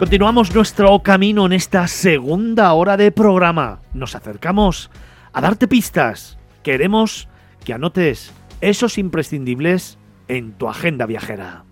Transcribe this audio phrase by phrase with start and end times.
[0.00, 3.82] continuamos nuestro camino en esta segunda hora de programa.
[3.92, 4.90] Nos acercamos
[5.34, 6.38] a darte pistas.
[6.62, 7.28] Queremos
[7.66, 8.32] que anotes
[8.62, 11.64] esos imprescindibles en tu agenda viajera.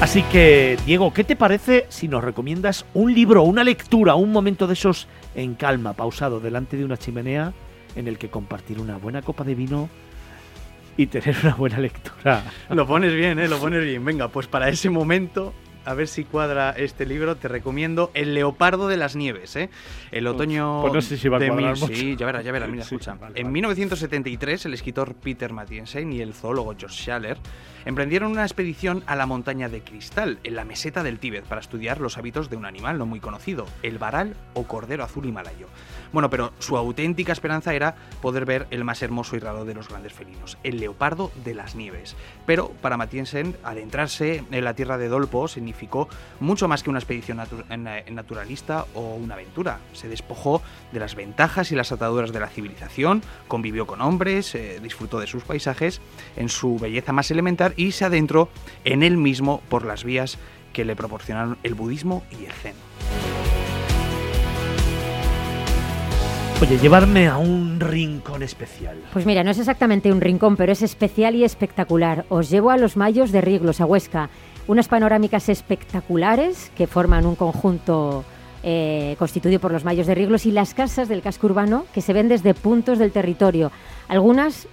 [0.00, 4.66] Así que, Diego, ¿qué te parece si nos recomiendas un libro, una lectura, un momento
[4.66, 7.52] de esos en calma, pausado, delante de una chimenea,
[7.94, 9.88] en el que compartir una buena copa de vino
[11.02, 12.44] y tener una buena lectura?
[12.68, 13.48] Lo pones bien, ¿eh?
[13.48, 14.04] Lo pones bien.
[14.04, 15.52] Venga, pues para ese momento
[15.90, 19.70] a ver si cuadra este libro, te recomiendo El Leopardo de las Nieves, ¿eh?
[20.12, 21.76] El otoño pues no sé si va a de mil-.
[21.76, 23.14] Sí, ya verás, ya verás, mira, Sí, escucha.
[23.14, 23.52] vale, en vale.
[23.52, 27.38] 1973, el escritor Peter Mattiensen y el zoólogo George Schaller
[27.84, 32.00] emprendieron una expedición a la montaña de Cristal, en la meseta del Tíbet, para estudiar
[32.00, 35.66] los hábitos de un animal no muy conocido, el varal o cordero azul himalayo.
[36.12, 39.88] Bueno, pero su auténtica esperanza era poder ver el más hermoso y raro de los
[39.88, 42.16] grandes felinos, el leopardo de las nieves.
[42.46, 45.48] Pero para Mattiensen, adentrarse en la tierra de Dolpo
[45.80, 46.08] significó
[46.40, 49.78] mucho más que una expedición natu- en naturalista o una aventura.
[49.94, 50.60] Se despojó
[50.92, 55.26] de las ventajas y las ataduras de la civilización, convivió con hombres, eh, disfrutó de
[55.26, 56.00] sus paisajes
[56.36, 58.48] en su belleza más elemental y se adentró
[58.84, 60.36] en él mismo por las vías
[60.74, 62.74] que le proporcionaron el budismo y el zen.
[66.62, 68.98] Oye, llevarme a un rincón especial.
[69.14, 72.26] Pues mira, no es exactamente un rincón, pero es especial y espectacular.
[72.28, 74.28] Os llevo a los Mayos de Riglos, a Huesca.
[74.66, 78.24] Unas panorámicas espectaculares que forman un conjunto
[78.62, 82.12] eh, constituido por los Mayos de Riglos y las casas del casco urbano que se
[82.12, 83.72] ven desde puntos del territorio.
[84.06, 84.68] Algunas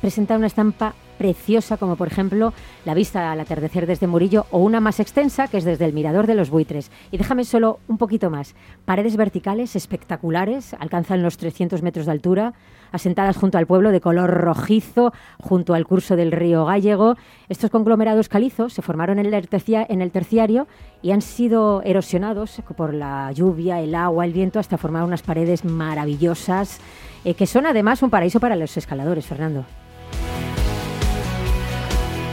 [0.00, 2.54] presentan una estampa preciosa, como por ejemplo
[2.84, 6.26] la vista al atardecer desde Murillo, o una más extensa, que es desde el Mirador
[6.26, 6.90] de los Buitres.
[7.10, 8.54] Y déjame solo un poquito más.
[8.84, 12.54] Paredes verticales espectaculares, alcanzan los 300 metros de altura,
[12.92, 17.16] asentadas junto al pueblo de color rojizo, junto al curso del río Gallego.
[17.48, 20.66] Estos conglomerados calizos se formaron en el, en el terciario
[21.02, 25.64] y han sido erosionados por la lluvia, el agua, el viento, hasta formar unas paredes
[25.64, 26.80] maravillosas,
[27.24, 29.64] eh, que son además un paraíso para los escaladores, Fernando.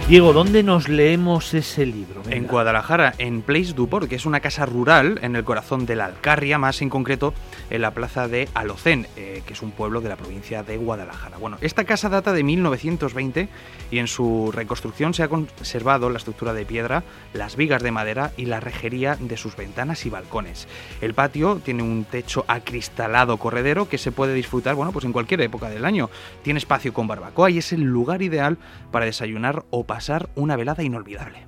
[0.07, 2.21] Diego, ¿dónde nos leemos ese libro?
[2.29, 2.45] En.
[2.45, 6.59] Guadalajara, en Place Duport, que es una casa rural en el corazón de la Alcarria,
[6.59, 7.33] más en concreto
[7.71, 11.39] en la plaza de Alocén, eh, que es un pueblo de la provincia de Guadalajara.
[11.39, 13.49] Bueno, esta casa data de 1920
[13.89, 18.31] y en su reconstrucción se ha conservado la estructura de piedra, las vigas de madera
[18.37, 20.67] y la rejería de sus ventanas y balcones.
[21.01, 25.41] El patio tiene un techo acristalado corredero que se puede disfrutar, bueno, pues en cualquier
[25.41, 26.11] época del año.
[26.43, 28.59] Tiene espacio con barbacoa y es el lugar ideal
[28.91, 29.94] para desayunar o pasar
[30.35, 31.47] una velada inolvidable.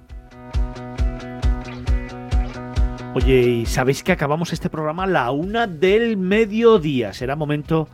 [3.13, 7.13] Oye, ¿y sabéis que acabamos este programa a la una del mediodía?
[7.13, 7.87] Será momento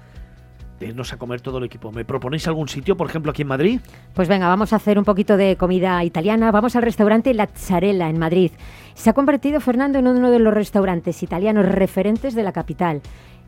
[0.79, 1.91] de a comer todo el equipo.
[1.91, 3.79] ¿Me proponéis algún sitio, por ejemplo, aquí en Madrid?
[4.13, 6.51] Pues venga, vamos a hacer un poquito de comida italiana.
[6.51, 8.51] Vamos al restaurante La Zarella en Madrid.
[8.93, 13.01] Se ha convertido Fernando en uno de los restaurantes italianos referentes de la capital.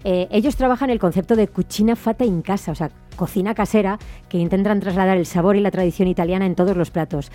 [0.03, 3.97] Eh, ellos trabajan el concepto de cucina fata in casa, o sea, cocina casera,
[4.29, 7.31] que intentan trasladar el sabor y la tradición italiana en todos los platos.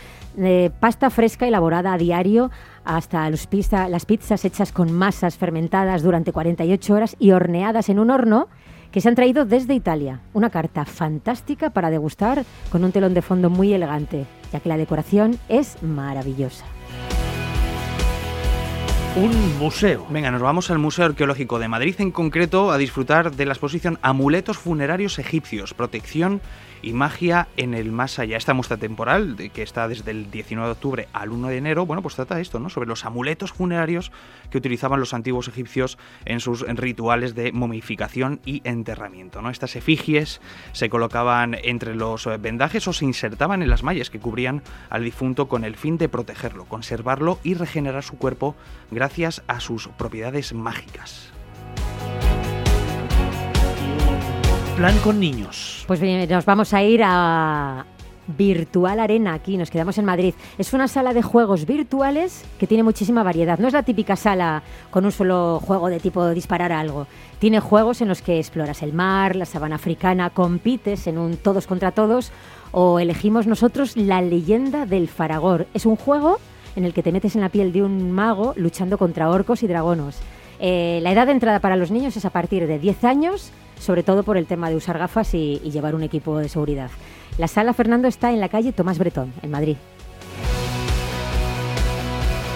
[0.78, 2.50] Pasta fresca elaborada a diario
[2.84, 7.98] hasta los pizza- las pizzas hechas con masas fermentadas durante 48 horas y horneadas en
[7.98, 8.48] un horno
[8.90, 10.20] que se han traído desde Italia.
[10.32, 14.76] Una carta fantástica para degustar con un telón de fondo muy elegante, ya que la
[14.76, 16.64] decoración es maravillosa.
[19.16, 20.06] Un museo.
[20.08, 23.98] Venga, nos vamos al Museo Arqueológico de Madrid, en concreto, a disfrutar de la exposición
[24.02, 26.40] Amuletos Funerarios Egipcios, Protección
[26.82, 28.36] y Magia en el Más Allá.
[28.36, 32.02] Esta muestra temporal, que está desde el 19 de octubre al 1 de enero, bueno,
[32.02, 32.70] pues trata esto, ¿no?
[32.70, 34.12] Sobre los amuletos funerarios
[34.50, 39.50] que utilizaban los antiguos egipcios en sus rituales de momificación y enterramiento, ¿no?
[39.50, 40.40] Estas efigies
[40.72, 45.04] se colocaban entre los eh, vendajes o se insertaban en las mallas que cubrían al
[45.04, 48.56] difunto con el fin de protegerlo, conservarlo y regenerar su cuerpo
[49.00, 51.30] gracias a sus propiedades mágicas.
[54.76, 55.84] Plan con niños.
[55.86, 57.86] Pues bien, nos vamos a ir a
[58.26, 60.34] Virtual Arena aquí, nos quedamos en Madrid.
[60.58, 63.58] Es una sala de juegos virtuales que tiene muchísima variedad.
[63.58, 67.06] No es la típica sala con un solo juego de tipo disparar a algo.
[67.38, 71.66] Tiene juegos en los que exploras el mar, la sabana africana, compites en un todos
[71.66, 72.32] contra todos
[72.70, 75.68] o elegimos nosotros la leyenda del Faragor.
[75.72, 76.38] Es un juego
[76.76, 79.66] en el que te metes en la piel de un mago luchando contra orcos y
[79.66, 80.18] dragonos.
[80.58, 84.02] Eh, la edad de entrada para los niños es a partir de 10 años, sobre
[84.02, 86.90] todo por el tema de usar gafas y, y llevar un equipo de seguridad.
[87.38, 89.76] La sala Fernando está en la calle Tomás Bretón, en Madrid.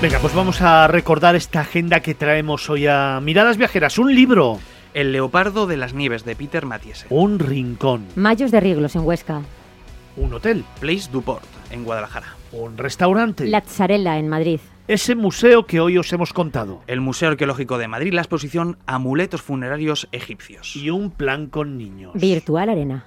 [0.02, 3.96] Venga, pues vamos a recordar esta agenda que traemos hoy a Miradas Viajeras.
[3.98, 4.58] Un libro,
[4.92, 7.06] El leopardo de las nieves de Peter Mathiesen.
[7.08, 9.40] un rincón, Mayos de Riglos, en Huesca.
[10.16, 12.36] Un hotel, Place Duport en Guadalajara.
[12.52, 13.46] Un restaurante.
[13.46, 14.60] La Tzarela en Madrid.
[14.86, 16.82] Ese museo que hoy os hemos contado.
[16.86, 20.76] El Museo Arqueológico de Madrid, la exposición Amuletos Funerarios Egipcios.
[20.76, 22.12] Y un plan con niños.
[22.14, 23.06] Virtual Arena.